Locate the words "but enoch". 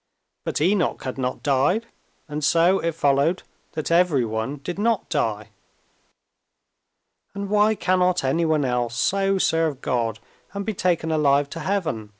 0.45-1.03